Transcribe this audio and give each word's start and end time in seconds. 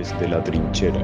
Desde 0.00 0.28
la 0.28 0.42
trinchera. 0.42 1.02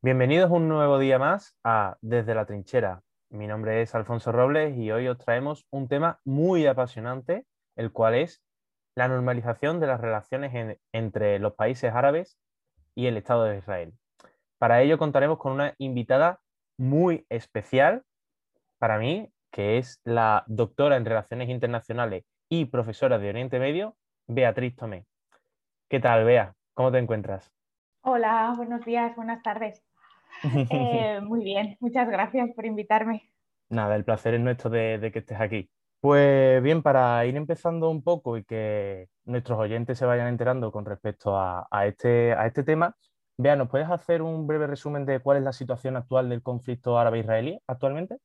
Bienvenidos 0.00 0.50
un 0.50 0.68
nuevo 0.68 0.98
día 0.98 1.18
más 1.18 1.54
a 1.62 1.98
Desde 2.00 2.34
la 2.34 2.46
trinchera. 2.46 3.02
Mi 3.28 3.46
nombre 3.46 3.82
es 3.82 3.94
Alfonso 3.94 4.32
Robles 4.32 4.74
y 4.78 4.90
hoy 4.90 5.08
os 5.08 5.18
traemos 5.18 5.66
un 5.70 5.86
tema 5.86 6.18
muy 6.24 6.66
apasionante, 6.66 7.44
el 7.76 7.92
cual 7.92 8.14
es 8.14 8.42
la 8.94 9.06
normalización 9.08 9.80
de 9.80 9.86
las 9.86 10.00
relaciones 10.00 10.78
entre 10.92 11.38
los 11.40 11.52
países 11.52 11.92
árabes 11.92 12.38
y 12.94 13.06
el 13.06 13.18
Estado 13.18 13.44
de 13.44 13.58
Israel. 13.58 13.92
Para 14.56 14.80
ello 14.80 14.96
contaremos 14.96 15.36
con 15.36 15.52
una 15.52 15.74
invitada 15.76 16.40
muy 16.78 17.26
especial 17.28 18.02
para 18.78 18.98
mí, 18.98 19.30
que 19.52 19.76
es 19.76 20.00
la 20.04 20.44
doctora 20.46 20.96
en 20.96 21.04
Relaciones 21.04 21.50
Internacionales 21.50 22.24
y 22.48 22.64
profesora 22.64 23.18
de 23.18 23.28
Oriente 23.28 23.58
Medio, 23.58 23.94
Beatriz 24.26 24.74
Tomé. 24.74 25.04
¿Qué 25.90 26.00
tal, 26.00 26.24
Bea? 26.24 26.54
¿Cómo 26.74 26.90
te 26.90 26.98
encuentras? 26.98 27.52
Hola, 28.02 28.52
buenos 28.56 28.84
días, 28.84 29.14
buenas 29.16 29.42
tardes. 29.42 29.82
Eh, 30.70 31.20
muy 31.22 31.44
bien, 31.44 31.76
muchas 31.78 32.08
gracias 32.08 32.50
por 32.56 32.66
invitarme. 32.66 33.22
Nada, 33.68 33.94
el 33.94 34.04
placer 34.04 34.34
es 34.34 34.40
nuestro 34.40 34.68
de, 34.68 35.10
que 35.12 35.20
estés 35.20 35.40
aquí. 35.40 35.70
Pues 36.00 36.60
bien, 36.60 36.82
para 36.82 37.24
ir 37.24 37.36
empezando 37.36 37.88
un 37.88 38.02
poco 38.02 38.36
y 38.36 38.44
que 38.44 39.08
nuestros 39.24 39.58
oyentes 39.58 39.96
se 39.96 40.04
vayan 40.04 40.26
enterando 40.26 40.72
con 40.72 40.84
respecto 40.84 41.38
a, 41.38 41.86
este, 41.86 42.32
a 42.32 42.46
este 42.46 42.64
tema, 42.64 42.94
Vea, 43.36 43.56
¿nos 43.56 43.68
puedes 43.68 43.90
hacer 43.90 44.22
un 44.22 44.46
breve 44.46 44.68
resumen 44.68 45.04
de 45.06 45.18
cuál 45.18 45.38
es 45.38 45.42
la 45.42 45.52
situación 45.52 45.96
actual 45.96 46.28
del 46.28 46.40
conflicto 46.40 46.96
árabe-israelí 46.96 47.58
actualmente? 47.66 48.18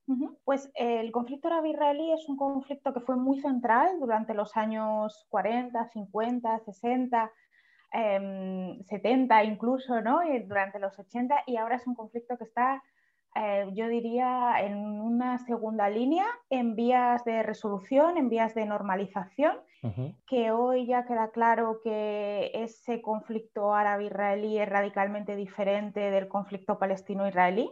Pues 0.44 0.70
el 0.74 1.10
conflicto 1.10 1.48
árabe-israelí 1.48 2.12
es 2.12 2.28
un 2.28 2.36
conflicto 2.36 2.94
que 2.94 3.00
fue 3.00 3.16
muy 3.16 3.40
central 3.40 3.98
durante 3.98 4.34
los 4.34 4.56
años 4.56 5.26
40, 5.30 5.88
50, 5.88 6.60
60, 6.60 7.32
70 7.92 9.44
incluso, 9.44 10.00
¿no? 10.00 10.22
Y 10.22 10.40
durante 10.40 10.78
los 10.78 10.98
80 10.98 11.42
y 11.46 11.56
ahora 11.56 11.76
es 11.76 11.86
un 11.86 11.94
conflicto 11.94 12.38
que 12.38 12.44
está 12.44 12.82
eh, 13.36 13.68
yo 13.74 13.88
diría, 13.88 14.56
en 14.60 14.76
una 15.00 15.38
segunda 15.38 15.88
línea, 15.88 16.26
en 16.48 16.74
vías 16.74 17.24
de 17.24 17.44
resolución, 17.44 18.16
en 18.16 18.28
vías 18.28 18.54
de 18.54 18.66
normalización, 18.66 19.56
que 20.26 20.50
hoy 20.50 20.86
ya 20.86 21.06
queda 21.06 21.30
claro 21.30 21.80
que 21.82 22.50
ese 22.52 23.00
conflicto 23.00 23.72
árabe-israelí 23.72 24.58
es 24.58 24.68
radicalmente 24.68 25.36
diferente 25.36 26.10
del 26.10 26.28
conflicto 26.28 26.78
palestino-israelí, 26.78 27.70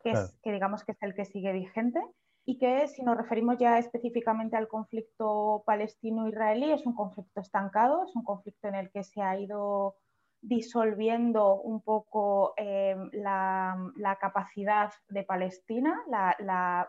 que, 0.00 0.10
es, 0.10 0.38
que 0.44 0.52
digamos 0.52 0.84
que 0.84 0.92
es 0.92 1.02
el 1.02 1.14
que 1.14 1.24
sigue 1.24 1.52
vigente, 1.52 2.00
y 2.48 2.56
que 2.56 2.88
si 2.88 3.02
nos 3.02 3.14
referimos 3.14 3.58
ya 3.58 3.78
específicamente 3.78 4.56
al 4.56 4.68
conflicto 4.68 5.62
palestino-israelí, 5.66 6.72
es 6.72 6.86
un 6.86 6.94
conflicto 6.94 7.42
estancado, 7.42 8.04
es 8.04 8.16
un 8.16 8.24
conflicto 8.24 8.68
en 8.68 8.74
el 8.74 8.90
que 8.90 9.04
se 9.04 9.20
ha 9.20 9.38
ido 9.38 9.96
disolviendo 10.40 11.56
un 11.60 11.82
poco 11.82 12.54
eh, 12.56 12.96
la, 13.12 13.76
capacidad 14.18 14.90
de 15.10 15.24
Palestina, 15.24 15.94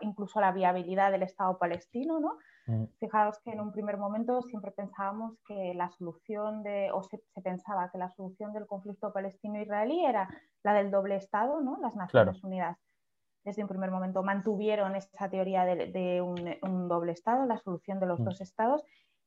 incluso 0.00 0.40
la 0.40 0.50
viabilidad 0.52 1.12
del 1.12 1.24
Estado 1.24 1.58
palestino. 1.58 2.20
¿no? 2.20 2.38
Mm. 2.66 2.86
Fijaos 2.98 3.38
que 3.44 3.50
en 3.50 3.60
un 3.60 3.70
primer 3.70 3.98
momento 3.98 4.40
siempre 4.40 4.70
pensábamos 4.70 5.36
que 5.46 5.74
la 5.74 5.90
solución 5.90 6.62
de, 6.62 6.90
o 6.90 7.02
se, 7.02 7.20
pensaba 7.44 7.90
que 7.90 7.98
la 7.98 8.08
solución 8.08 8.54
del 8.54 8.66
conflicto 8.66 9.12
palestino-israelí 9.12 10.06
era 10.06 10.26
la 10.62 10.72
del 10.72 10.90
doble 10.90 11.16
Estado, 11.16 11.60
¿no? 11.60 11.76
las 11.82 11.96
Naciones 11.96 12.42
Unidas 12.42 12.78
desde 13.44 13.62
un 13.62 13.68
primer 13.68 13.90
momento 13.90 14.22
mantuvieron 14.22 14.96
esa 14.96 15.28
teoría 15.30 15.64
de, 15.64 16.22
un, 16.22 16.88
doble 16.88 17.12
Estado, 17.12 17.46
la 17.46 17.58
solución 17.58 18.00
de 18.00 18.06
los 18.06 18.20
mm. 18.20 18.24
dos 18.24 18.40
Estados, 18.40 18.82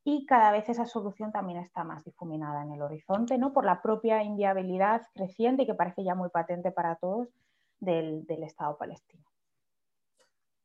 y 0.05 0.25
cada 0.25 0.51
vez 0.51 0.67
esa 0.67 0.85
solución 0.85 1.31
también 1.31 1.59
está 1.59 1.83
más 1.83 2.03
difuminada 2.03 2.63
en 2.63 2.73
el 2.73 2.81
horizonte, 2.81 3.37
¿no? 3.37 3.53
por 3.53 3.65
la 3.65 3.81
propia 3.81 4.21
inviabilidad 4.23 5.03
creciente 5.13 5.65
que 5.65 5.75
parece 5.75 6.03
ya 6.03 6.13
muy 6.13 6.29
patente 6.29 6.71
para 6.71 6.95
todos 6.95 7.29
del, 7.79 8.25
Estado 8.43 8.77
palestino. 8.77 9.23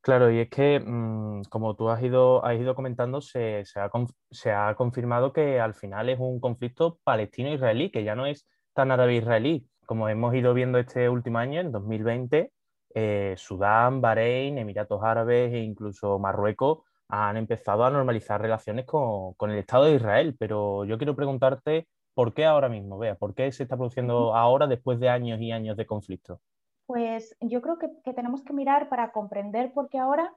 Claro, 0.01 0.31
y 0.31 0.41
es 0.41 0.49
que, 0.49 0.81
mm, 0.81 1.43
como 1.51 1.77
tú 1.77 1.89
has 1.91 2.03
ido, 2.03 2.45
has 2.45 2.59
ido 2.59 2.75
comentando, 2.75 3.21
se, 3.21 3.65
ha, 3.77 4.75
confirmado 4.75 5.33
que 5.33 5.61
al 5.61 5.75
final 5.75 6.09
es 6.09 6.19
un 6.19 6.41
conflicto 6.41 6.99
palestino-israelí, 7.05 7.91
que 7.91 8.05
ya 8.05 8.15
no 8.15 8.27
es 8.27 8.47
tan 8.73 8.91
árabe-israelí. 8.91 9.69
Como 9.87 10.09
hemos 10.09 10.35
ido 10.35 10.55
viendo 10.55 10.79
este 10.79 11.09
último 11.09 11.39
año, 11.39 11.61
en 11.61 11.73
2020, 11.73 12.53
eh, 12.95 13.35
Sudán, 13.37 14.01
Bahrein, 14.01 14.59
Emiratos 14.59 15.03
Árabes 15.03 15.53
e 15.53 15.59
incluso 15.59 16.19
Marruecos 16.19 16.81
han 17.09 17.37
empezado 17.37 17.85
a 17.85 17.91
normalizar 17.91 18.41
relaciones 18.41 18.85
con, 18.85 19.35
el 19.51 19.59
Estado 19.59 19.85
de 19.85 19.95
Israel, 19.95 20.37
pero 20.39 20.85
yo 20.85 20.99
quiero 20.99 21.17
preguntarte 21.17 21.89
por 22.15 22.35
qué 22.35 22.45
ahora 22.45 22.69
mismo, 22.69 22.99
vea, 22.99 23.15
por 23.15 23.35
qué 23.35 23.51
se 23.53 23.63
está 23.63 23.77
produciendo 23.77 24.35
ahora 24.35 24.67
después 24.67 25.01
de 25.01 25.09
años 25.09 25.41
y 25.41 25.53
años 25.53 25.77
de 25.77 25.87
conflicto. 25.87 26.41
Pues 26.87 27.37
yo 27.41 27.63
creo 27.63 27.79
que, 27.79 27.89
tenemos 28.13 28.43
que 28.43 28.53
mirar 28.53 28.89
para 28.89 29.13
comprender 29.13 29.73
por 29.73 29.89
qué 29.89 29.99
ahora 29.99 30.35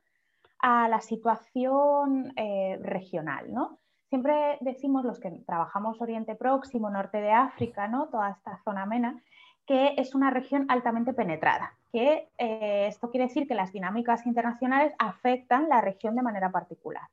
a 0.59 0.87
la 0.87 1.01
situación 1.01 2.33
eh, 2.35 2.77
regional, 2.81 3.51
¿no? 3.53 3.79
Siempre 4.09 4.57
decimos 4.59 5.05
los 5.05 5.19
que 5.19 5.31
trabajamos 5.45 6.01
Oriente 6.01 6.35
Próximo, 6.35 6.89
Norte 6.89 7.19
de 7.19 7.31
África, 7.31 7.87
¿no? 7.87 8.09
Toda 8.09 8.31
esta 8.31 8.61
zona 8.63 8.83
amena, 8.83 9.23
que 9.65 9.95
es 9.97 10.13
una 10.13 10.29
región 10.29 10.65
altamente 10.69 11.13
penetrada, 11.13 11.77
que 11.91 12.29
eh, 12.37 12.87
esto 12.87 13.09
quiere 13.09 13.27
decir 13.27 13.47
que 13.47 13.55
las 13.55 13.71
dinámicas 13.71 14.25
internacionales 14.25 14.93
afectan 14.99 15.69
la 15.69 15.81
región 15.81 16.15
de 16.15 16.21
manera 16.21 16.51
particular. 16.51 17.03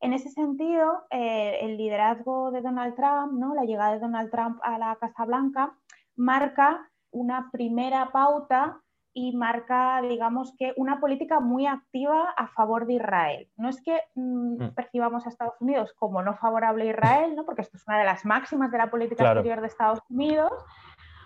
En 0.00 0.12
ese 0.12 0.30
sentido, 0.30 1.04
eh, 1.10 1.58
el 1.62 1.76
liderazgo 1.76 2.50
de 2.50 2.60
Donald 2.60 2.94
Trump, 2.94 3.32
¿no? 3.32 3.54
la 3.54 3.64
llegada 3.64 3.92
de 3.92 4.00
Donald 4.00 4.30
Trump 4.30 4.58
a 4.62 4.78
la 4.78 4.96
Casa 4.96 5.24
Blanca, 5.24 5.74
marca 6.14 6.90
una 7.10 7.50
primera 7.50 8.12
pauta 8.12 8.80
y 9.14 9.34
marca, 9.34 10.02
digamos 10.02 10.54
que, 10.58 10.74
una 10.76 11.00
política 11.00 11.40
muy 11.40 11.66
activa 11.66 12.34
a 12.36 12.48
favor 12.48 12.86
de 12.86 12.94
Israel. 12.94 13.48
No 13.56 13.70
es 13.70 13.80
que 13.80 13.98
mm, 14.14 14.62
mm. 14.62 14.74
percibamos 14.74 15.24
a 15.24 15.30
Estados 15.30 15.54
Unidos 15.60 15.94
como 15.98 16.20
no 16.20 16.36
favorable 16.36 16.84
a 16.84 16.90
Israel, 16.90 17.34
¿no? 17.34 17.46
porque 17.46 17.62
esto 17.62 17.78
es 17.78 17.88
una 17.88 17.98
de 17.98 18.04
las 18.04 18.26
máximas 18.26 18.70
de 18.70 18.76
la 18.76 18.90
política 18.90 19.24
exterior 19.24 19.62
de 19.62 19.68
Estados 19.68 20.00
Unidos, 20.10 20.52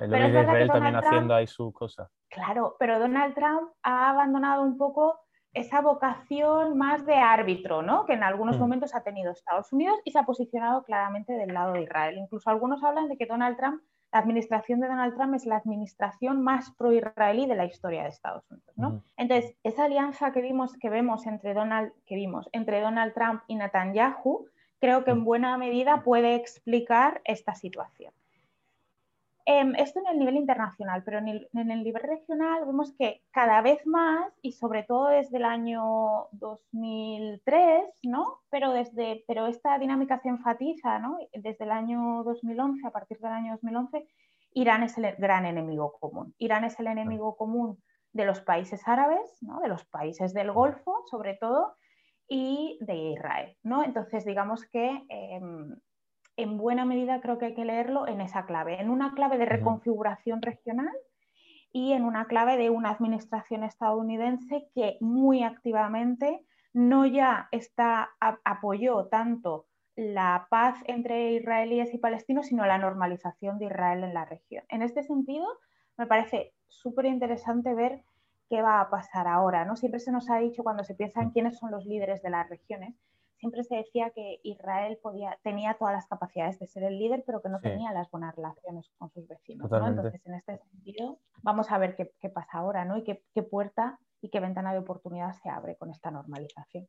el 0.00 0.10
de 0.10 0.28
Israel 0.28 0.70
también 0.70 0.96
haciendo 0.96 1.34
ahí 1.34 1.46
su 1.46 1.72
cosa. 1.72 2.10
Claro, 2.30 2.76
pero 2.78 2.98
Donald 2.98 3.34
Trump 3.34 3.70
ha 3.82 4.10
abandonado 4.10 4.62
un 4.62 4.78
poco 4.78 5.18
esa 5.52 5.80
vocación 5.80 6.78
más 6.78 7.04
de 7.04 7.14
árbitro, 7.14 7.82
¿no? 7.82 8.06
Que 8.06 8.12
en 8.12 8.22
algunos 8.22 8.56
hmm. 8.56 8.60
momentos 8.60 8.94
ha 8.94 9.02
tenido 9.02 9.32
Estados 9.32 9.72
Unidos 9.72 9.98
y 10.04 10.12
se 10.12 10.18
ha 10.18 10.22
posicionado 10.22 10.84
claramente 10.84 11.32
del 11.32 11.52
lado 11.52 11.72
de 11.72 11.82
Israel. 11.82 12.18
Incluso 12.18 12.50
algunos 12.50 12.84
hablan 12.84 13.08
de 13.08 13.16
que 13.16 13.26
Donald 13.26 13.56
Trump, 13.56 13.82
la 14.12 14.20
administración 14.20 14.78
de 14.78 14.86
Donald 14.86 15.14
Trump 15.16 15.34
es 15.34 15.44
la 15.46 15.56
administración 15.56 16.42
más 16.42 16.70
pro-israelí 16.72 17.46
de 17.46 17.56
la 17.56 17.64
historia 17.64 18.04
de 18.04 18.10
Estados 18.10 18.48
Unidos, 18.48 18.76
¿no? 18.76 18.90
Hmm. 18.90 19.02
Entonces, 19.16 19.56
esa 19.64 19.84
alianza 19.84 20.32
que 20.32 20.40
vimos, 20.40 20.76
que 20.78 20.88
vemos 20.88 21.26
entre 21.26 21.52
Donald, 21.52 21.92
que 22.06 22.14
vimos 22.14 22.48
entre 22.52 22.80
Donald 22.80 23.12
Trump 23.12 23.42
y 23.48 23.56
Netanyahu, 23.56 24.46
creo 24.78 25.02
que 25.02 25.10
en 25.10 25.20
hmm. 25.20 25.24
buena 25.24 25.58
medida 25.58 26.04
puede 26.04 26.36
explicar 26.36 27.22
esta 27.24 27.56
situación. 27.56 28.12
Em, 29.46 29.74
esto 29.76 30.00
en 30.00 30.06
el 30.06 30.18
nivel 30.18 30.36
internacional, 30.36 31.02
pero 31.04 31.18
en 31.18 31.28
el, 31.28 31.82
nivel 31.82 32.02
regional 32.02 32.64
vemos 32.66 32.94
que 32.98 33.22
cada 33.30 33.62
vez 33.62 33.84
más, 33.86 34.32
y 34.42 34.52
sobre 34.52 34.82
todo 34.82 35.08
desde 35.08 35.38
el 35.38 35.44
año 35.44 36.28
2003, 36.32 37.84
¿no? 38.02 38.40
pero, 38.50 38.72
desde, 38.72 39.24
pero 39.26 39.46
esta 39.46 39.78
dinámica 39.78 40.18
se 40.18 40.28
enfatiza 40.28 40.98
¿no? 40.98 41.18
desde 41.32 41.64
el 41.64 41.70
año 41.70 42.22
2011, 42.24 42.86
a 42.86 42.90
partir 42.90 43.18
del 43.18 43.32
año 43.32 43.52
2011, 43.52 44.06
Irán 44.52 44.82
es 44.82 44.98
el 44.98 45.14
gran 45.16 45.46
enemigo 45.46 45.96
común. 45.98 46.34
Irán 46.38 46.64
es 46.64 46.78
el 46.78 46.88
enemigo 46.88 47.36
común 47.36 47.82
de 48.12 48.24
los 48.24 48.40
países 48.40 48.86
árabes, 48.86 49.38
¿no? 49.40 49.60
de 49.60 49.68
los 49.68 49.84
países 49.86 50.34
del 50.34 50.52
Golfo, 50.52 51.02
sobre 51.10 51.34
todo, 51.34 51.76
y 52.28 52.78
de 52.82 52.94
Israel. 52.94 53.56
¿no? 53.62 53.84
Entonces, 53.84 54.24
digamos 54.24 54.64
que 54.66 55.02
em, 55.08 55.76
en 56.42 56.56
buena 56.56 56.84
medida 56.84 57.20
creo 57.20 57.38
que 57.38 57.46
hay 57.46 57.54
que 57.54 57.64
leerlo 57.64 58.06
en 58.08 58.20
esa 58.20 58.46
clave, 58.46 58.80
en 58.80 58.90
una 58.90 59.14
clave 59.14 59.38
de 59.38 59.46
reconfiguración 59.46 60.42
regional 60.42 60.94
y 61.72 61.92
en 61.92 62.04
una 62.04 62.26
clave 62.26 62.56
de 62.56 62.70
una 62.70 62.90
administración 62.90 63.62
estadounidense 63.62 64.68
que 64.74 64.96
muy 65.00 65.42
activamente 65.42 66.44
no 66.72 67.06
ya 67.06 67.48
está 67.52 68.10
apoyó 68.44 69.06
tanto 69.06 69.66
la 69.96 70.46
paz 70.50 70.78
entre 70.86 71.32
israelíes 71.32 71.92
y 71.92 71.98
palestinos, 71.98 72.46
sino 72.46 72.64
la 72.64 72.78
normalización 72.78 73.58
de 73.58 73.66
Israel 73.66 74.04
en 74.04 74.14
la 74.14 74.24
región. 74.24 74.64
En 74.68 74.82
este 74.82 75.02
sentido, 75.02 75.46
me 75.96 76.06
parece 76.06 76.54
súper 76.68 77.06
interesante 77.06 77.74
ver 77.74 78.02
qué 78.48 78.62
va 78.62 78.80
a 78.80 78.88
pasar 78.90 79.28
ahora. 79.28 79.64
¿no? 79.64 79.76
Siempre 79.76 80.00
se 80.00 80.12
nos 80.12 80.30
ha 80.30 80.38
dicho 80.38 80.62
cuando 80.62 80.84
se 80.84 80.94
piensa 80.94 81.20
en 81.20 81.30
quiénes 81.30 81.58
son 81.58 81.70
los 81.70 81.84
líderes 81.86 82.22
de 82.22 82.30
las 82.30 82.48
regiones, 82.48 82.94
siempre 83.40 83.64
se 83.64 83.76
decía 83.76 84.10
que 84.10 84.38
Israel 84.44 84.98
podía, 85.02 85.38
tenía 85.42 85.74
todas 85.74 85.94
las 85.94 86.06
capacidades 86.06 86.58
de 86.58 86.66
ser 86.66 86.84
el 86.84 86.98
líder, 86.98 87.24
pero 87.26 87.40
que 87.40 87.48
no 87.48 87.58
tenía 87.60 87.92
las 87.92 88.10
buenas 88.10 88.36
relaciones 88.36 88.92
con 88.98 89.10
sus 89.10 89.26
vecinos. 89.26 89.70
Entonces, 89.72 90.20
en 90.26 90.34
este 90.34 90.58
sentido, 90.58 91.18
vamos 91.42 91.72
a 91.72 91.78
ver 91.78 91.96
qué, 91.96 92.28
pasa 92.28 92.58
ahora 92.58 92.84
¿no? 92.84 92.98
y 92.98 93.02
qué, 93.02 93.42
puerta 93.42 93.98
y 94.20 94.28
qué 94.28 94.40
ventana 94.40 94.72
de 94.72 94.78
oportunidad 94.78 95.32
se 95.42 95.48
abre 95.48 95.76
con 95.76 95.90
esta 95.90 96.10
normalización. 96.10 96.86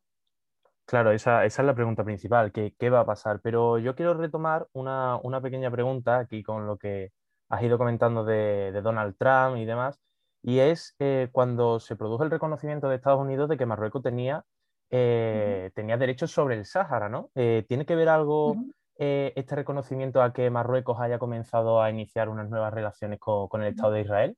Claro, 0.86 1.12
esa, 1.12 1.46
es 1.46 1.58
la 1.58 1.74
pregunta 1.74 2.04
principal, 2.04 2.52
¿qué, 2.52 2.90
va 2.90 3.00
a 3.00 3.06
pasar? 3.06 3.40
Pero 3.42 3.78
yo 3.80 3.96
quiero 3.96 4.14
retomar 4.14 4.68
una, 4.74 5.22
pequeña 5.42 5.72
pregunta 5.72 6.20
aquí 6.20 6.44
con 6.44 6.68
lo 6.68 6.78
que, 6.78 7.12
has 7.48 7.64
ido 7.64 7.78
comentando 7.78 8.26
de, 8.26 8.72
Donald 8.84 9.16
Trump 9.18 9.58
y 9.58 9.66
demás, 9.66 10.02
y 10.44 10.60
es 10.60 10.96
eh, 11.00 11.30
cuando 11.32 11.80
se 11.80 11.96
produjo 11.96 12.24
el 12.24 12.32
reconocimiento 12.32 12.90
de 12.90 12.96
Estados 12.96 13.22
Unidos 13.22 13.48
de 13.48 13.58
que 13.58 13.66
Marruecos 13.66 14.02
tenía, 14.02 14.44
eh, 14.92 15.72
tenía 15.74 15.98
derechos 15.98 16.32
sobre 16.32 16.56
el 16.56 16.66
Sáhara, 16.66 17.10
¿no? 17.10 17.30
Eh, 17.34 17.66
¿Tiene 17.68 17.86
que 17.86 17.96
ver 17.96 18.10
algo 18.10 18.56
este 18.98 19.56
reconocimiento 19.56 20.22
a 20.22 20.32
que 20.32 20.52
Marruecos 20.52 21.00
haya 21.00 21.18
comenzado 21.18 21.82
a 21.82 21.90
iniciar 21.90 22.30
unas 22.30 22.52
nuevas 22.52 22.72
relaciones 22.72 23.18
con, 23.20 23.64
el 23.64 23.70
Estado 23.70 23.94
de 23.94 24.02
Israel? 24.02 24.38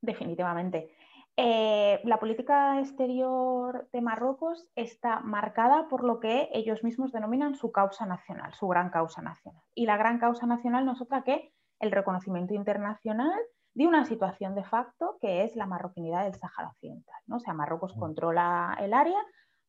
Definitivamente. 0.00 0.96
la 1.36 2.18
política 2.18 2.80
exterior 2.80 3.90
de 3.92 4.00
Marruecos 4.00 4.70
está 4.74 5.20
marcada 5.20 5.86
por 5.88 6.02
lo 6.02 6.18
que 6.18 6.48
ellos 6.54 6.82
mismos 6.82 7.12
denominan 7.12 7.54
su 7.54 7.72
causa 7.72 8.06
nacional, 8.06 8.54
su 8.54 8.68
gran 8.68 8.88
causa 8.88 9.20
nacional. 9.20 9.60
Y 9.74 9.84
la 9.84 9.98
gran 9.98 10.18
causa 10.18 10.46
nacional 10.46 10.86
no 10.86 10.92
es 10.92 11.02
otra 11.02 11.22
que 11.22 11.52
el 11.78 11.90
reconocimiento 11.90 12.54
internacional 12.54 13.38
de 13.74 13.86
una 13.86 14.04
situación 14.04 14.54
de 14.54 14.64
facto 14.64 15.16
que 15.20 15.44
es 15.44 15.56
la 15.56 15.66
marroquinidad 15.66 16.24
del 16.24 16.34
Sáhara 16.34 16.68
Occidental. 16.68 17.16
¿no? 17.26 17.36
O 17.36 17.40
sea, 17.40 17.54
Marruecos 17.54 17.96
mm. 17.96 18.00
controla 18.00 18.76
el 18.80 18.92
área, 18.92 19.18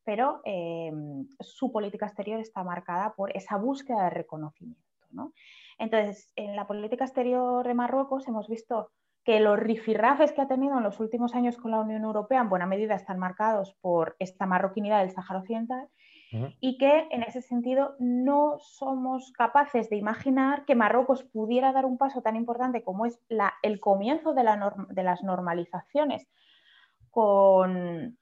pero 0.04 0.40
em, 0.44 1.26
su 1.40 1.72
política 1.72 2.06
exterior 2.06 2.40
está 2.40 2.62
marcada 2.62 3.14
por 3.14 3.34
esa 3.36 3.56
búsqueda 3.56 4.04
de 4.04 4.10
reconocimiento. 4.10 4.84
Entonces, 5.78 6.32
en 6.36 6.56
la 6.56 6.66
política 6.66 7.04
exterior 7.04 7.66
de 7.66 7.74
Marruecos 7.74 8.26
hemos 8.28 8.48
visto 8.48 8.90
que 9.24 9.40
los 9.40 9.58
rifirrafes 9.58 10.32
que 10.32 10.42
ha 10.42 10.48
tenido 10.48 10.76
en 10.76 10.84
los 10.84 11.00
últimos 11.00 11.34
años 11.34 11.56
con 11.56 11.70
la 11.70 11.80
Unión 11.80 12.02
Europea 12.02 12.40
en 12.40 12.50
buena 12.50 12.66
medida 12.66 12.94
están 12.94 13.18
marcados 13.18 13.74
por 13.80 14.16
esta 14.18 14.46
marroquinidad 14.46 15.00
del 15.00 15.12
Sáhara 15.12 15.40
Occidental 15.40 15.88
y 16.60 16.78
que 16.78 17.06
en 17.10 17.22
ese 17.22 17.42
sentido 17.42 17.94
no 17.98 18.58
somos 18.58 19.32
capaces 19.32 19.88
de 19.90 19.96
imaginar 19.96 20.64
que 20.64 20.74
Marruecos 20.74 21.22
pudiera 21.22 21.72
dar 21.72 21.84
un 21.84 21.98
paso 21.98 22.22
tan 22.22 22.36
importante 22.36 22.82
como 22.82 23.06
es 23.06 23.20
el 23.62 23.80
comienzo 23.80 24.34
de, 24.34 24.42
las 24.42 25.22
normalizaciones 25.22 26.26
con, 27.10 28.18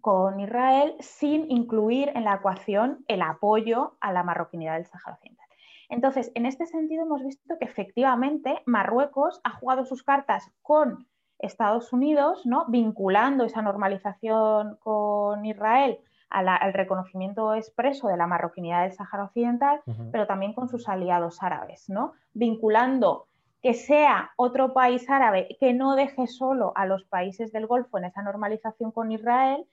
con 0.00 0.40
Israel 0.40 0.94
sin 1.00 1.50
incluir 1.50 2.10
en 2.14 2.24
la 2.24 2.34
ecuación 2.34 3.04
el 3.08 3.22
apoyo 3.22 3.96
a 4.00 4.12
la 4.12 4.22
marroquinidad 4.22 4.74
del 4.74 4.86
Sahara 4.86 5.14
Occidental. 5.14 5.46
Entonces, 5.88 6.32
en 6.34 6.46
este 6.46 6.66
sentido 6.66 7.04
hemos 7.04 7.22
visto 7.22 7.58
que 7.58 7.64
efectivamente 7.64 8.62
Marruecos 8.66 9.40
ha 9.44 9.50
jugado 9.50 9.84
sus 9.84 10.02
cartas 10.02 10.50
con 10.62 11.06
Estados 11.38 11.92
Unidos, 11.92 12.46
¿no? 12.46 12.66
vinculando 12.66 13.44
esa 13.44 13.62
normalización 13.62 14.76
con 14.80 15.44
Israel 15.44 16.00
al 16.28 16.72
reconocimiento 16.72 17.54
expreso 17.54 18.08
de 18.08 18.16
la 18.16 18.26
marroquinidad 18.26 18.82
del 18.82 18.92
Sáhara 18.92 19.24
Occidental, 19.24 19.80
pero 20.12 20.26
también 20.26 20.54
con 20.54 20.68
sus 20.68 20.88
aliados 20.88 21.42
árabes, 21.42 21.88
¿no? 21.88 22.12
vinculando 22.32 23.28
que 23.62 23.74
sea 23.74 24.30
otro 24.36 24.72
país 24.74 25.08
árabe 25.08 25.56
que 25.58 25.72
no 25.72 25.96
deje 25.96 26.26
solo 26.26 26.72
a 26.76 26.86
los 26.86 27.04
países 27.04 27.52
del 27.52 27.66
Golfo 27.66 27.98
en 27.98 28.04
esa 28.04 28.22
normalización 28.22 28.92
con 28.92 29.10
Israel 29.10 29.66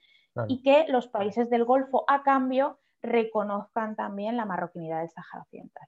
y 0.48 0.62
que 0.62 0.86
los 0.88 1.06
países 1.08 1.50
del 1.50 1.64
Golfo 1.64 2.04
a 2.08 2.22
cambio 2.22 2.78
reconozcan 3.02 3.94
también 3.94 4.36
la 4.36 4.46
marroquinidad 4.46 5.00
del 5.00 5.10
Sáhara 5.10 5.42
Occidental. 5.42 5.86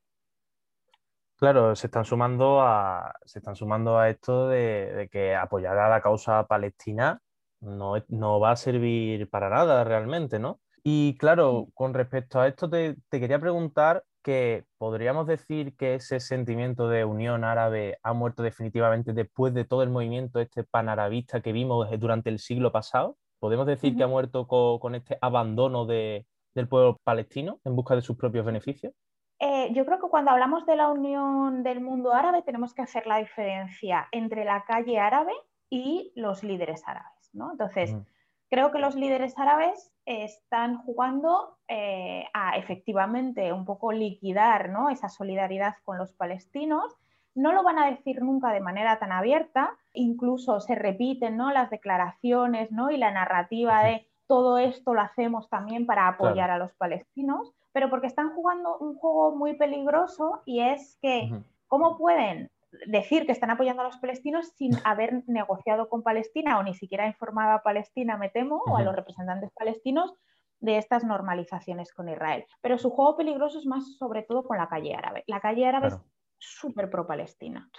Claro, 1.36 1.74
se 1.74 1.88
están 1.88 2.04
sumando 2.04 2.60
a, 2.60 3.14
se 3.24 3.40
están 3.40 3.56
sumando 3.56 3.98
a 3.98 4.08
esto 4.08 4.48
de, 4.48 4.92
de 4.94 5.08
que 5.08 5.34
apoyar 5.34 5.76
a 5.78 5.88
la 5.88 6.00
causa 6.00 6.46
palestina 6.46 7.20
no, 7.60 8.40
va 8.40 8.50
a 8.52 8.56
servir 8.56 9.28
para 9.30 9.48
nada 9.48 9.84
realmente, 9.84 10.38
¿no? 10.38 10.60
Y 10.82 11.16
claro, 11.18 11.68
con 11.74 11.94
respecto 11.94 12.40
a 12.40 12.46
esto 12.46 12.70
te, 12.70 12.96
quería 13.10 13.40
preguntar 13.40 14.04
que 14.22 14.64
podríamos 14.78 15.26
decir 15.26 15.76
que 15.76 15.94
ese 15.96 16.20
sentimiento 16.20 16.88
de 16.88 17.04
unión 17.04 17.44
árabe 17.44 17.98
ha 18.02 18.12
muerto 18.12 18.42
definitivamente 18.42 19.12
después 19.12 19.54
de 19.54 19.64
todo 19.64 19.82
el 19.82 19.90
movimiento 19.90 20.40
este 20.40 20.64
panarabista 20.64 21.40
que 21.40 21.52
vimos 21.52 21.88
durante 21.98 22.30
el 22.30 22.38
siglo 22.38 22.72
pasado. 22.72 23.16
¿Podemos 23.38 23.66
decir 23.66 23.96
que 23.96 24.02
ha 24.02 24.08
muerto 24.08 24.46
con, 24.46 24.94
este 24.94 25.18
abandono 25.20 25.86
del 25.86 26.24
pueblo 26.68 26.98
palestino 27.04 27.60
en 27.64 27.76
busca 27.76 27.94
de 27.94 28.02
sus 28.02 28.16
propios 28.16 28.44
beneficios? 28.44 28.92
Eh, 29.38 29.70
yo 29.74 29.84
creo 29.84 30.00
que 30.00 30.08
cuando 30.08 30.30
hablamos 30.30 30.64
de 30.66 30.76
la 30.76 30.88
unión 30.88 31.62
del 31.62 31.80
mundo 31.80 32.12
árabe 32.12 32.42
tenemos 32.42 32.72
que 32.72 32.82
hacer 32.82 33.06
la 33.06 33.18
diferencia 33.18 34.08
entre 34.12 34.44
la 34.44 34.64
calle 34.64 34.98
árabe 34.98 35.32
y 35.68 36.12
los 36.16 36.42
líderes 36.42 36.82
árabes. 36.86 37.15
Entonces, 37.52 37.96
creo 38.50 38.70
que 38.70 38.78
los 38.78 38.94
líderes 38.94 39.38
árabes 39.38 39.92
están 40.04 40.78
jugando 40.78 41.58
eh, 41.68 42.24
a 42.32 42.56
efectivamente 42.56 43.52
un 43.52 43.64
poco 43.64 43.92
liquidar 43.92 44.70
esa 44.90 45.08
solidaridad 45.08 45.74
con 45.84 45.98
los 45.98 46.12
palestinos. 46.12 46.96
No 47.34 47.52
lo 47.52 47.62
van 47.62 47.78
a 47.78 47.90
decir 47.90 48.22
nunca 48.22 48.52
de 48.52 48.60
manera 48.60 48.98
tan 48.98 49.12
abierta, 49.12 49.76
incluso 49.92 50.60
se 50.60 50.74
repiten 50.74 51.36
¿no? 51.36 51.52
las 51.52 51.70
declaraciones 51.70 52.70
¿no? 52.72 52.90
y 52.90 52.96
la 52.96 53.10
narrativa 53.10 53.82
de 53.82 54.08
todo 54.26 54.58
esto 54.58 54.94
lo 54.94 55.02
hacemos 55.02 55.48
también 55.50 55.86
para 55.86 56.08
apoyar 56.08 56.50
a 56.50 56.58
los 56.58 56.72
palestinos, 56.74 57.52
pero 57.72 57.90
porque 57.90 58.06
están 58.06 58.34
jugando 58.34 58.78
un 58.78 58.96
juego 58.96 59.36
muy 59.36 59.54
peligroso 59.54 60.42
y 60.46 60.60
es 60.60 60.98
que, 61.02 61.30
¿cómo 61.68 61.98
pueden 61.98 62.50
decir 62.86 63.26
que 63.26 63.32
están 63.32 63.50
apoyando 63.50 63.82
a 63.82 63.86
los 63.86 63.98
palestinos 63.98 64.48
sin 64.56 64.72
haber 64.84 65.22
negociado 65.26 65.88
con 65.88 66.02
Palestina 66.02 66.58
o 66.58 66.62
ni 66.62 66.74
siquiera 66.74 67.06
informado 67.06 67.52
a 67.52 67.62
Palestina, 67.62 68.16
me 68.16 68.28
temo, 68.28 68.62
o 68.66 68.76
a 68.76 68.82
los 68.82 68.94
representantes 68.94 69.50
palestinos 69.52 70.14
de 70.60 70.78
estas 70.78 71.04
normalizaciones 71.04 71.92
con 71.92 72.08
Israel. 72.08 72.44
Pero 72.60 72.78
su 72.78 72.90
juego 72.90 73.16
peligroso 73.16 73.58
es 73.58 73.66
más 73.66 73.96
sobre 73.96 74.22
todo 74.22 74.44
con 74.44 74.58
la 74.58 74.68
calle 74.68 74.94
árabe. 74.94 75.24
La 75.26 75.40
calle 75.40 75.66
árabe 75.66 75.88
es 75.88 75.98
súper 76.38 76.90
pro-palestina. 76.90 77.70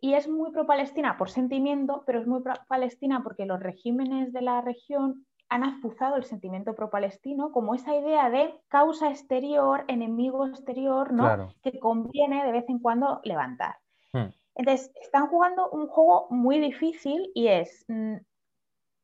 y 0.00 0.14
es 0.14 0.28
muy 0.28 0.50
pro-palestina 0.52 1.16
por 1.16 1.30
sentimiento, 1.30 2.02
pero 2.06 2.20
es 2.20 2.26
muy 2.26 2.42
pro-palestina 2.42 3.22
porque 3.22 3.46
los 3.46 3.60
regímenes 3.60 4.32
de 4.32 4.42
la 4.42 4.60
región 4.60 5.26
han 5.48 5.64
azuzado 5.64 6.16
el 6.16 6.24
sentimiento 6.24 6.74
pro-palestino 6.74 7.52
como 7.52 7.74
esa 7.74 7.94
idea 7.94 8.30
de 8.30 8.54
causa 8.68 9.10
exterior, 9.10 9.84
enemigo 9.88 10.46
exterior, 10.46 11.12
¿no? 11.12 11.54
que 11.62 11.78
conviene 11.78 12.44
de 12.44 12.52
vez 12.52 12.64
en 12.68 12.78
cuando 12.78 13.20
levantar. 13.24 13.76
Hmm. 14.14 14.30
Entonces, 14.54 14.92
están 15.02 15.26
jugando 15.26 15.68
un 15.70 15.88
juego 15.88 16.28
muy 16.30 16.60
difícil 16.60 17.30
y 17.34 17.48
es 17.48 17.84
mm, 17.88 18.16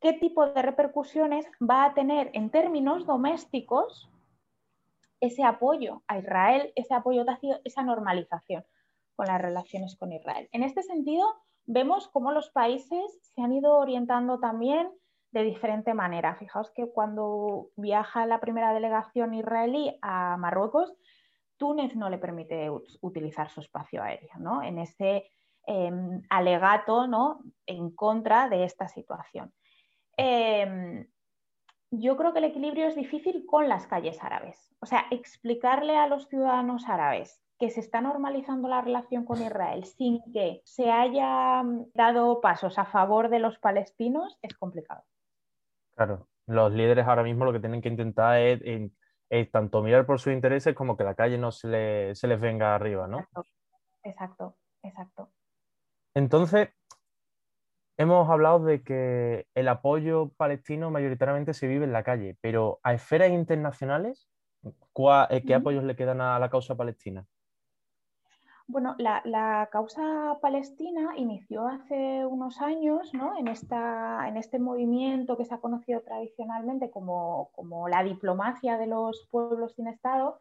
qué 0.00 0.12
tipo 0.14 0.46
de 0.46 0.62
repercusiones 0.62 1.44
va 1.60 1.84
a 1.84 1.94
tener 1.94 2.30
en 2.34 2.50
términos 2.50 3.04
domésticos 3.04 4.08
ese 5.20 5.42
apoyo 5.42 6.02
a 6.06 6.18
Israel, 6.18 6.72
ese 6.76 6.94
apoyo 6.94 7.24
esa 7.64 7.82
normalización 7.82 8.64
con 9.16 9.26
las 9.26 9.42
relaciones 9.42 9.96
con 9.96 10.12
Israel. 10.12 10.48
En 10.52 10.62
este 10.62 10.82
sentido, 10.82 11.26
vemos 11.66 12.08
cómo 12.08 12.30
los 12.32 12.50
países 12.50 13.18
se 13.34 13.42
han 13.42 13.52
ido 13.52 13.76
orientando 13.76 14.38
también 14.38 14.90
de 15.32 15.42
diferente 15.42 15.92
manera. 15.92 16.36
Fijaos 16.36 16.70
que 16.70 16.90
cuando 16.90 17.68
viaja 17.76 18.26
la 18.26 18.40
primera 18.40 18.72
delegación 18.72 19.34
israelí 19.34 19.98
a 20.00 20.36
Marruecos, 20.36 20.94
Túnez 21.60 21.94
no 21.94 22.08
le 22.08 22.16
permite 22.16 22.70
utilizar 23.02 23.50
su 23.50 23.60
espacio 23.60 24.02
aéreo, 24.02 24.30
¿no? 24.38 24.62
En 24.62 24.78
ese 24.78 25.30
em, 25.66 26.22
alegato 26.30 27.06
¿no? 27.06 27.42
en 27.66 27.90
contra 27.90 28.48
de 28.48 28.64
esta 28.64 28.88
situación. 28.88 29.52
Em, 30.16 31.06
yo 31.90 32.16
creo 32.16 32.32
que 32.32 32.38
el 32.38 32.46
equilibrio 32.46 32.86
es 32.86 32.96
difícil 32.96 33.44
con 33.44 33.68
las 33.68 33.86
calles 33.86 34.24
árabes. 34.24 34.74
O 34.80 34.86
sea, 34.86 35.04
explicarle 35.10 35.98
a 35.98 36.06
los 36.06 36.28
ciudadanos 36.28 36.88
árabes 36.88 37.42
que 37.58 37.68
se 37.68 37.80
está 37.80 38.00
normalizando 38.00 38.66
la 38.66 38.80
relación 38.80 39.26
con 39.26 39.42
Israel 39.42 39.84
sin 39.84 40.22
que 40.32 40.62
se 40.64 40.90
haya 40.90 41.62
dado 41.92 42.40
pasos 42.40 42.78
a 42.78 42.86
favor 42.86 43.28
de 43.28 43.38
los 43.38 43.58
palestinos 43.58 44.38
es 44.40 44.54
complicado. 44.54 45.02
Claro, 45.94 46.26
los 46.46 46.72
líderes 46.72 47.06
ahora 47.06 47.22
mismo 47.22 47.44
lo 47.44 47.52
que 47.52 47.60
tienen 47.60 47.82
que 47.82 47.90
intentar 47.90 48.38
es 48.38 48.62
tanto 49.52 49.82
mirar 49.82 50.06
por 50.06 50.18
sus 50.18 50.32
intereses 50.32 50.74
como 50.74 50.96
que 50.96 51.04
la 51.04 51.14
calle 51.14 51.38
no 51.38 51.52
se, 51.52 51.68
les 52.14 52.40
venga 52.40 52.74
arriba, 52.74 53.06
¿no? 53.06 53.26
Exacto, 54.02 54.56
exacto, 54.82 55.30
Entonces, 56.14 56.70
hemos 57.96 58.28
hablado 58.28 58.64
de 58.64 58.82
que 58.82 59.46
el 59.54 59.68
apoyo 59.68 60.30
palestino 60.36 60.90
mayoritariamente 60.90 61.54
se 61.54 61.68
vive 61.68 61.84
en 61.84 61.92
la 61.92 62.02
calle, 62.02 62.36
pero 62.40 62.80
a 62.82 62.92
esferas 62.92 63.30
internacionales, 63.30 64.28
eh, 64.64 65.44
¿qué 65.46 65.54
apoyos 65.54 65.84
le 65.84 65.96
quedan 65.96 66.20
a 66.20 66.38
la 66.38 66.50
causa 66.50 66.76
palestina? 66.76 67.24
Bueno, 68.72 68.94
la, 68.98 69.68
causa 69.72 70.38
palestina 70.40 71.14
inició 71.16 71.66
hace 71.66 72.24
unos 72.24 72.60
años 72.60 73.12
¿no? 73.12 73.36
en, 73.36 73.48
esta, 73.48 74.28
en 74.28 74.36
este 74.36 74.60
movimiento 74.60 75.36
que 75.36 75.44
se 75.44 75.52
ha 75.52 75.58
conocido 75.58 76.02
tradicionalmente 76.02 76.88
como, 76.88 77.50
la 77.88 78.04
diplomacia 78.04 78.78
de 78.78 78.86
los 78.86 79.26
pueblos 79.32 79.74
sin 79.74 79.88
Estado, 79.88 80.40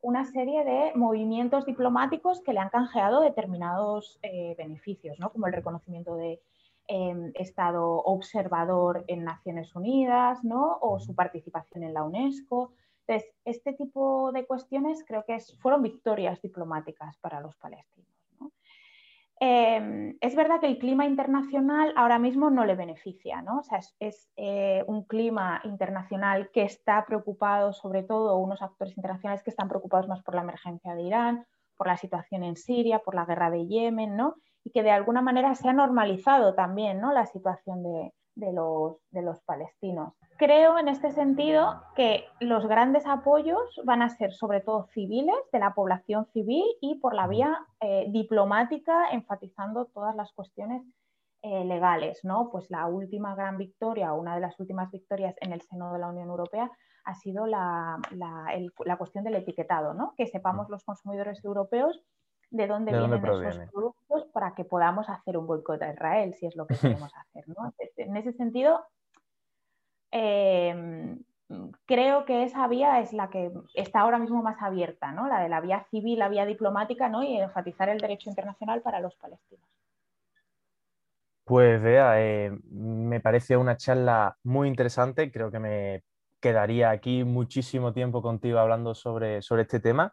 una 0.00 0.24
serie 0.26 0.62
de 0.64 0.92
movimientos 0.94 1.66
diplomáticos 1.66 2.40
que 2.40 2.52
le 2.52 2.60
han 2.60 2.68
canjeado 2.68 3.20
determinados 3.20 4.20
eh, 4.22 4.54
beneficios, 4.56 5.18
¿no? 5.18 5.32
como 5.32 5.48
el 5.48 5.52
reconocimiento 5.52 6.14
de 6.14 6.40
em, 6.86 7.32
Estado 7.34 7.96
observador 7.96 9.04
en 9.08 9.24
Naciones 9.24 9.74
Unidas 9.74 10.44
¿no? 10.44 10.78
o 10.80 11.00
su 11.00 11.16
participación 11.16 11.82
en 11.82 11.94
la 11.94 12.04
UNESCO. 12.04 12.74
Entonces, 13.06 13.30
este 13.44 13.72
tipo 13.72 14.32
de 14.32 14.46
cuestiones 14.46 15.04
creo 15.06 15.24
que 15.24 15.38
fueron 15.60 15.82
victorias 15.82 16.40
diplomáticas 16.42 17.16
para 17.18 17.40
los 17.40 17.56
palestinos. 17.56 18.10
Em, 19.38 20.16
es 20.22 20.34
verdad 20.34 20.60
que 20.60 20.66
el 20.66 20.78
clima 20.78 21.04
internacional 21.04 21.92
ahora 21.94 22.18
mismo 22.18 22.48
no 22.48 22.64
le 22.64 22.74
beneficia, 22.74 23.42
¿no? 23.42 23.58
O 23.58 23.62
sea, 23.62 23.80
es, 24.00 24.30
eh, 24.36 24.82
un 24.86 25.04
clima 25.04 25.60
internacional 25.64 26.50
que 26.52 26.62
está 26.62 27.04
preocupado, 27.04 27.74
sobre 27.74 28.02
todo 28.02 28.38
unos 28.38 28.62
actores 28.62 28.96
internacionales 28.96 29.42
que 29.42 29.50
están 29.50 29.68
preocupados 29.68 30.08
más 30.08 30.22
por 30.22 30.34
la 30.34 30.40
emergencia 30.40 30.94
de 30.94 31.02
Irán, 31.02 31.46
por 31.76 31.86
la 31.86 31.98
situación 31.98 32.44
en 32.44 32.56
Siria, 32.56 33.00
por 33.00 33.14
la 33.14 33.26
guerra 33.26 33.50
de 33.50 33.66
Yemen, 33.66 34.16
¿no? 34.16 34.36
Y 34.64 34.70
que 34.70 34.82
de 34.82 34.90
alguna 34.90 35.20
manera 35.20 35.54
se 35.54 35.68
ha 35.68 35.74
normalizado 35.74 36.54
también, 36.54 36.98
¿no? 36.98 37.12
La 37.12 37.26
situación 37.26 37.82
de, 37.82 38.14
de 38.36 38.52
los, 38.52 38.98
de 39.10 39.22
los 39.22 39.40
palestinos. 39.40 40.12
Creo 40.36 40.78
en 40.78 40.88
este 40.88 41.10
sentido 41.10 41.82
que 41.96 42.24
los 42.40 42.66
grandes 42.68 43.06
apoyos 43.06 43.80
van 43.84 44.02
a 44.02 44.10
ser 44.10 44.32
sobre 44.32 44.60
todo 44.60 44.86
civiles, 44.92 45.36
de 45.52 45.58
la 45.58 45.74
población 45.74 46.26
civil 46.26 46.64
y 46.80 46.96
por 46.96 47.14
la 47.14 47.26
vía 47.26 47.58
eh, 47.80 48.06
diplomática, 48.10 49.08
enfatizando 49.10 49.86
todas 49.86 50.14
las 50.14 50.32
cuestiones 50.32 50.82
eh, 51.42 51.64
legales. 51.64 52.24
¿no? 52.24 52.50
Pues 52.50 52.70
la 52.70 52.86
última 52.86 53.34
gran 53.34 53.56
victoria, 53.56 54.12
una 54.12 54.34
de 54.34 54.42
las 54.42 54.60
últimas 54.60 54.90
victorias 54.90 55.34
en 55.40 55.52
el 55.52 55.62
seno 55.62 55.92
de 55.92 55.98
la 55.98 56.08
Unión 56.08 56.28
Europea 56.28 56.70
ha 57.04 57.14
sido 57.14 57.46
la, 57.46 57.98
la, 58.10 58.96
cuestión 58.98 59.24
del 59.24 59.36
etiquetado, 59.36 59.94
¿no? 59.94 60.12
que 60.16 60.26
sepamos 60.26 60.68
los 60.68 60.84
consumidores 60.84 61.42
europeos 61.44 62.02
de 62.56 62.66
dónde 62.66 62.92
vienen 62.92 63.24
esos 63.24 63.70
productos 63.70 64.24
para 64.32 64.54
que 64.54 64.64
podamos 64.64 65.08
hacer 65.08 65.36
un 65.36 65.46
boicot 65.46 65.80
a 65.82 65.92
Israel, 65.92 66.34
si 66.34 66.46
es 66.46 66.56
lo 66.56 66.66
que 66.66 66.76
queremos 66.76 67.12
hacer. 67.16 67.44
En 67.96 68.16
ese 68.16 68.32
sentido, 68.32 68.84
em, 70.10 71.22
creo 71.84 72.24
que 72.24 72.44
esa 72.44 72.66
vía 72.68 73.00
es 73.00 73.12
la 73.12 73.30
que 73.30 73.52
está 73.74 74.00
ahora 74.00 74.18
mismo 74.18 74.42
más 74.42 74.60
abierta, 74.60 75.12
¿no? 75.12 75.28
la 75.28 75.40
de 75.40 75.48
la 75.48 75.60
vía 75.60 75.86
civil, 75.90 76.18
la 76.18 76.28
vía 76.28 76.44
diplomática 76.46 77.08
¿no? 77.08 77.22
y 77.22 77.36
enfatizar 77.36 77.88
el 77.88 77.98
derecho 77.98 78.30
internacional 78.30 78.82
para 78.82 79.00
los 79.00 79.14
palestinos. 79.16 79.68
Pues 81.44 81.80
vea, 81.80 82.20
eh, 82.20 82.50
me 82.70 83.20
parece 83.20 83.56
una 83.56 83.76
charla 83.76 84.36
muy 84.42 84.66
interesante, 84.66 85.30
creo 85.30 85.50
que 85.50 85.60
me 85.60 86.02
quedaría 86.40 86.90
aquí 86.90 87.22
muchísimo 87.22 87.92
tiempo 87.92 88.20
contigo 88.20 88.58
hablando 88.58 88.94
sobre, 88.94 89.42
sobre 89.42 89.62
este 89.62 89.78
tema. 89.78 90.12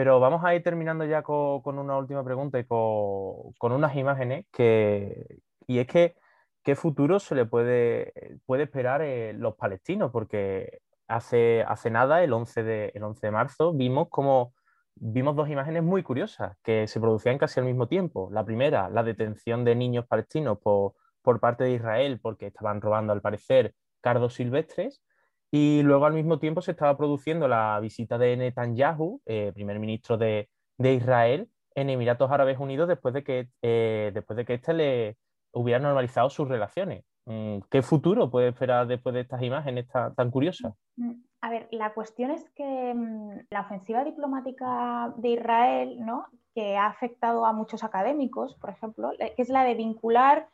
Pero 0.00 0.18
vamos 0.18 0.42
a 0.46 0.54
ir 0.54 0.62
terminando 0.62 1.04
ya 1.04 1.22
con, 1.22 1.78
una 1.78 1.98
última 1.98 2.24
pregunta 2.24 2.58
y 2.58 2.64
con, 2.64 3.52
unas 3.60 3.94
imágenes 3.96 4.46
que, 4.50 5.42
y 5.66 5.78
es 5.78 5.86
que 5.88 6.14
qué 6.62 6.74
futuro 6.74 7.20
se 7.20 7.34
le 7.34 7.44
puede, 7.44 8.14
puede 8.46 8.62
esperar 8.62 9.02
eh, 9.02 9.34
los 9.34 9.56
palestinos, 9.56 10.10
porque 10.10 10.80
hace, 11.06 11.64
hace 11.68 11.90
nada, 11.90 12.24
el 12.24 12.32
11, 12.32 12.62
de, 12.62 12.92
el 12.94 13.02
11 13.02 13.26
de 13.26 13.30
marzo, 13.30 13.74
vimos 13.74 14.08
como 14.08 14.54
vimos 14.94 15.36
dos 15.36 15.50
imágenes 15.50 15.82
muy 15.82 16.02
curiosas 16.02 16.56
que 16.62 16.86
se 16.86 16.98
producían 16.98 17.36
casi 17.36 17.60
al 17.60 17.66
mismo 17.66 17.86
tiempo. 17.86 18.30
La 18.32 18.42
primera, 18.42 18.88
la 18.88 19.02
detención 19.02 19.66
de 19.66 19.74
niños 19.74 20.06
palestinos 20.06 20.58
por, 20.62 20.94
por 21.20 21.40
parte 21.40 21.64
de 21.64 21.72
Israel 21.72 22.20
porque 22.22 22.46
estaban 22.46 22.80
robando, 22.80 23.12
al 23.12 23.20
parecer, 23.20 23.74
cardos 24.00 24.32
silvestres. 24.32 25.02
Y 25.50 25.82
luego 25.82 26.06
al 26.06 26.12
mismo 26.12 26.38
tiempo 26.38 26.62
se 26.62 26.72
estaba 26.72 26.96
produciendo 26.96 27.48
la 27.48 27.78
visita 27.80 28.18
de 28.18 28.36
Netanyahu, 28.36 29.20
eh, 29.26 29.50
primer 29.52 29.78
ministro 29.80 30.16
de, 30.16 30.48
Israel, 30.78 31.48
en 31.74 31.90
Emiratos 31.90 32.30
Árabes 32.30 32.58
Unidos 32.58 32.88
después 32.88 33.12
de 33.14 33.24
que, 33.24 33.48
eh, 33.62 34.10
después 34.14 34.36
de 34.36 34.44
que 34.44 34.54
éste 34.54 34.72
le 34.72 35.16
hubiera 35.52 35.80
normalizado 35.80 36.30
sus 36.30 36.48
relaciones. 36.48 37.04
Mm, 37.26 37.58
¿Qué 37.68 37.82
futuro 37.82 38.30
puede 38.30 38.48
esperar 38.48 38.86
después 38.86 39.14
de 39.14 39.22
estas 39.22 39.42
imágenes 39.42 39.86
tan, 39.88 40.30
curiosas? 40.30 40.74
Mm, 40.96 41.12
a 41.40 41.50
ver, 41.50 41.68
la 41.72 41.92
cuestión 41.94 42.30
es 42.30 42.48
que 42.50 42.94
mm, 42.94 43.46
la 43.50 43.62
ofensiva 43.62 44.04
diplomática 44.04 45.12
de 45.16 45.30
Israel, 45.30 45.98
¿no? 46.00 46.26
que 46.54 46.76
ha 46.76 46.86
afectado 46.86 47.44
a 47.44 47.52
muchos 47.52 47.84
académicos, 47.84 48.54
por 48.56 48.70
ejemplo, 48.70 49.12
que 49.18 49.34
es 49.36 49.48
la 49.48 49.64
de 49.64 49.74
vincular 49.74 50.48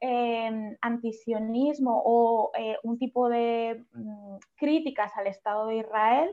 eh, 0.00 0.76
antisionismo 0.80 2.02
o 2.04 2.50
eh, 2.56 2.76
un 2.82 2.98
tipo 2.98 3.28
de 3.28 3.84
mm, 3.92 4.36
críticas 4.56 5.12
al 5.16 5.26
Estado 5.26 5.66
de 5.66 5.78
Israel 5.78 6.30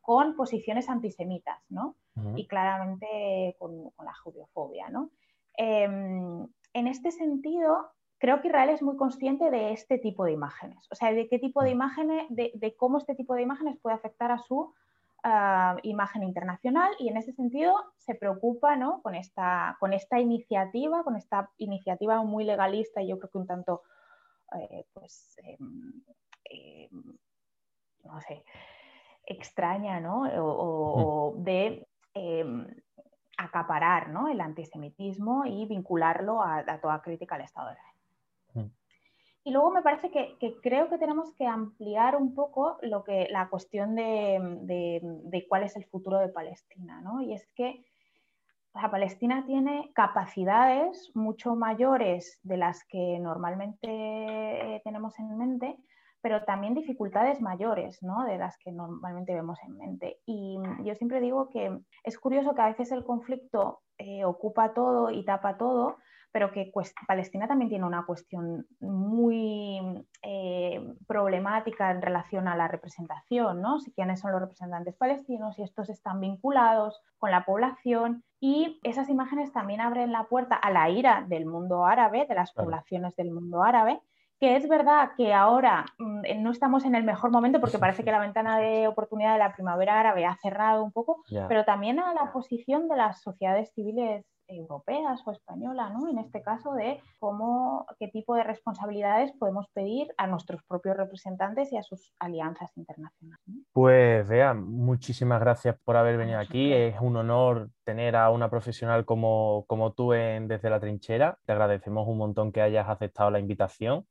con 0.00 0.36
posiciones 0.36 0.88
antisemitas, 0.88 1.58
¿no? 1.68 1.96
Y 2.34 2.46
claramente 2.46 3.56
con, 3.58 3.92
la 4.02 4.14
judiofobia, 4.14 4.88
¿no? 4.88 5.10
Em, 5.58 6.46
en 6.72 6.86
este 6.86 7.10
sentido, 7.10 7.90
creo 8.18 8.40
que 8.40 8.48
Israel 8.48 8.70
es 8.70 8.82
muy 8.82 8.96
consciente 8.96 9.50
de 9.50 9.72
este 9.72 9.98
tipo 9.98 10.24
de 10.24 10.32
imágenes, 10.32 10.86
o 10.90 10.94
sea, 10.94 11.12
de 11.12 11.28
qué 11.28 11.38
tipo 11.38 11.62
de 11.62 11.70
imágenes, 11.70 12.24
de 12.30 12.74
cómo 12.78 12.98
este 12.98 13.14
tipo 13.14 13.34
de 13.34 13.42
imágenes 13.42 13.78
puede 13.82 13.96
afectar 13.96 14.30
a 14.30 14.38
su 14.38 14.72
Ah, 15.28 15.76
imagen 15.82 16.22
internacional 16.22 16.92
y 17.00 17.08
en 17.08 17.16
ese 17.16 17.32
sentido 17.32 17.74
se 17.96 18.14
preocupa 18.14 18.78
con, 19.02 19.16
esta, 19.16 19.76
con 19.80 19.92
esta 19.92 20.20
iniciativa, 20.20 21.02
con 21.02 21.16
esta 21.16 21.50
iniciativa 21.58 22.22
muy 22.22 22.44
legalista 22.44 23.02
y 23.02 23.08
yo 23.08 23.18
creo 23.18 23.32
que 23.32 23.38
un 23.38 23.46
tanto, 23.48 23.82
eh, 24.56 24.84
pues, 24.92 25.36
em, 25.42 26.00
em, 26.44 27.18
no 28.04 28.20
sé, 28.20 28.44
extraña, 29.26 29.98
¿no? 29.98 30.28
O, 30.38 31.34
de 31.38 31.88
em, 32.14 32.64
acaparar 33.36 34.08
el 34.30 34.40
antisemitismo 34.40 35.44
y 35.44 35.66
vincularlo 35.66 36.40
a, 36.40 36.58
a, 36.58 36.80
toda 36.80 37.02
crítica 37.02 37.34
al 37.34 37.40
Estado 37.40 37.70
de 37.70 37.74
Israel. 37.74 38.70
Y 39.46 39.52
luego 39.52 39.70
me 39.70 39.80
parece 39.80 40.10
que, 40.10 40.36
creo 40.60 40.88
que 40.88 40.98
tenemos 40.98 41.32
que 41.34 41.46
ampliar 41.46 42.16
un 42.16 42.34
poco 42.34 42.78
lo 42.82 43.04
que, 43.04 43.28
la 43.30 43.48
cuestión 43.48 43.94
de, 43.94 45.46
cuál 45.48 45.62
es 45.62 45.76
el 45.76 45.84
futuro 45.84 46.18
de 46.18 46.30
Palestina. 46.30 47.00
¿no? 47.00 47.20
Y 47.20 47.32
es 47.32 47.46
que 47.54 47.84
la 48.74 48.90
Palestina 48.90 49.46
tiene 49.46 49.92
capacidades 49.94 51.12
mucho 51.14 51.54
mayores 51.54 52.40
de 52.42 52.56
las 52.56 52.82
que 52.86 53.20
normalmente 53.20 54.80
tenemos 54.82 55.16
en 55.20 55.38
mente, 55.38 55.78
pero 56.20 56.42
también 56.42 56.74
dificultades 56.74 57.40
mayores 57.40 58.02
¿no? 58.02 58.24
de 58.24 58.38
las 58.38 58.58
que 58.58 58.72
normalmente 58.72 59.32
vemos 59.32 59.60
en 59.62 59.76
mente. 59.76 60.18
Y 60.26 60.58
yo 60.82 60.96
siempre 60.96 61.20
digo 61.20 61.50
que 61.50 61.70
es 62.02 62.18
curioso 62.18 62.52
que 62.56 62.62
a 62.62 62.70
veces 62.70 62.90
el 62.90 63.04
conflicto 63.04 63.82
eh, 63.96 64.24
ocupa 64.24 64.74
todo 64.74 65.12
y 65.12 65.24
tapa 65.24 65.56
todo, 65.56 65.98
pero 66.36 66.52
que 66.52 66.70
Palestina 67.08 67.48
también 67.48 67.70
tiene 67.70 67.86
una 67.86 68.04
cuestión 68.04 68.66
muy 68.78 69.80
eh, 70.20 70.94
problemática 71.06 71.90
en 71.90 72.02
relación 72.02 72.46
a 72.46 72.54
la 72.54 72.68
representación, 72.68 73.62
¿no? 73.62 73.80
Si 73.80 73.90
quiénes 73.92 74.20
son 74.20 74.32
los 74.32 74.42
representantes 74.42 74.94
palestinos, 74.96 75.58
y 75.58 75.62
estos 75.62 75.88
están 75.88 76.20
vinculados 76.20 77.00
con 77.16 77.30
la 77.30 77.46
población. 77.46 78.22
Y 78.38 78.80
esas 78.82 79.08
imágenes 79.08 79.50
también 79.50 79.80
abren 79.80 80.12
la 80.12 80.24
puerta 80.24 80.56
a 80.56 80.70
la 80.70 80.90
ira 80.90 81.24
del 81.26 81.46
mundo 81.46 81.86
árabe, 81.86 82.26
de 82.28 82.34
las 82.34 82.52
poblaciones 82.52 83.16
del 83.16 83.30
mundo 83.30 83.62
árabe, 83.62 84.02
que 84.38 84.56
es 84.56 84.68
verdad 84.68 85.12
que 85.16 85.32
ahora 85.32 85.86
mm, 85.96 86.42
no 86.42 86.50
estamos 86.50 86.84
en 86.84 86.94
el 86.94 87.04
mejor 87.04 87.30
momento 87.30 87.60
porque 87.60 87.78
parece 87.78 88.04
que 88.04 88.12
la 88.12 88.20
ventana 88.20 88.58
de 88.58 88.88
oportunidad 88.88 89.32
de 89.32 89.38
la 89.38 89.54
primavera 89.54 89.98
árabe 89.98 90.26
ha 90.26 90.36
cerrado 90.36 90.84
un 90.84 90.92
poco, 90.92 91.24
pero 91.48 91.64
también 91.64 91.98
a 91.98 92.12
la 92.12 92.30
posición 92.30 92.88
de 92.88 92.96
las 92.96 93.22
sociedades 93.22 93.72
civiles 93.72 94.26
europeas 94.48 95.20
o 95.26 95.32
española, 95.32 95.90
¿no? 95.90 96.08
En 96.08 96.18
este 96.18 96.42
caso 96.42 96.72
de 96.72 97.00
cómo, 97.18 97.86
qué 97.98 98.08
tipo 98.08 98.34
de 98.34 98.44
responsabilidades 98.44 99.32
podemos 99.38 99.66
pedir 99.72 100.08
a 100.16 100.26
nuestros 100.26 100.62
propios 100.64 100.96
representantes 100.96 101.72
y 101.72 101.76
a 101.76 101.82
sus 101.82 102.12
alianzas 102.18 102.76
internacionales. 102.76 103.42
Pues 103.72 104.26
vea, 104.28 104.54
muchísimas 104.54 105.40
gracias 105.40 105.76
por 105.84 105.96
haber 105.96 106.16
venido 106.16 106.38
aquí. 106.38 106.72
Es 106.72 106.96
un 107.00 107.16
honor 107.16 107.70
tener 107.84 108.16
a 108.16 108.30
una 108.30 108.50
profesional 108.50 109.04
como, 109.04 109.64
como 109.66 109.92
tú 109.92 110.12
en 110.12 110.48
Desde 110.48 110.70
la 110.70 110.80
Trinchera. 110.80 111.38
Te 111.44 111.52
agradecemos 111.52 112.06
un 112.08 112.18
montón 112.18 112.52
que 112.52 112.62
hayas 112.62 112.88
aceptado 112.88 113.30
la 113.30 113.40
invitación. 113.40 114.06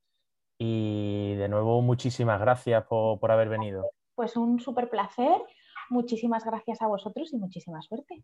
Y 0.58 1.36
de 1.36 1.50
nuevo, 1.50 1.82
muchísimas 1.82 2.40
gracias 2.40 2.86
por, 2.86 3.20
por 3.20 3.32
haber 3.32 3.50
venido. 3.50 3.90
Pues 4.16 4.38
un 4.38 4.60
súper 4.60 4.90
placer. 4.90 5.42
Muchísimas 5.90 6.46
gracias 6.46 6.82
a 6.82 6.88
vosotros 6.88 7.32
y 7.34 7.38
muchísima 7.38 7.82
suerte. 7.82 8.24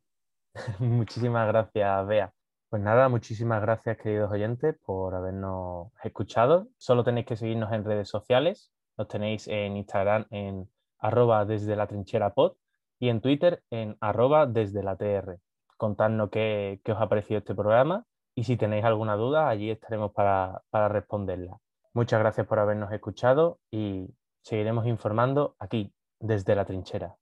Muchísimas 0.80 1.48
gracias, 1.48 2.08
Bea. 2.08 2.34
Pues 2.70 2.82
nada, 2.82 3.10
muchísimas 3.10 3.62
gracias, 3.62 3.98
queridos 3.98 4.32
oyentes, 4.32 4.76
por 4.86 5.14
habernos 5.14 5.92
escuchado. 6.04 6.68
Solo 6.78 7.04
tenéis 7.04 7.26
que 7.28 7.36
seguirnos 7.36 7.72
en 7.74 7.84
redes 7.84 8.10
sociales. 8.10 8.72
Nos 8.98 9.08
tenéis 9.08 9.48
en 9.48 9.78
Instagram 9.78 10.26
en 10.30 10.70
arroba 11.00 11.46
desde 11.46 11.76
la 11.76 11.88
trinchera 11.88 12.34
pod 12.34 12.54
y 13.00 13.10
en 13.10 13.20
Twitter 13.22 13.64
en 13.72 13.98
arroba 14.00 14.46
desde 14.46 14.84
la 14.84 14.96
TR. 14.96 15.40
Contadnos 15.78 16.30
qué, 16.30 16.80
qué, 16.84 16.92
os 16.92 17.02
ha 17.02 17.10
parecido 17.10 17.40
este 17.40 17.56
programa 17.56 18.06
y 18.36 18.44
si 18.44 18.56
tenéis 18.58 18.86
alguna 18.86 19.16
duda, 19.16 19.50
allí 19.50 19.70
estaremos 19.72 20.12
para, 20.12 20.62
para 20.70 20.88
responderla. 20.88 21.58
Muchas 21.94 22.20
gracias 22.20 22.48
por 22.48 22.60
habernos 22.60 22.92
escuchado 22.94 23.60
y 23.72 24.08
seguiremos 24.44 24.86
informando 24.88 25.56
aquí, 25.60 25.94
desde 26.20 26.56
la 26.56 26.66
trinchera. 26.66 27.21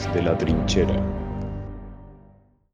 Desde 0.00 0.22
la 0.22 0.38
trinchera. 0.38 1.19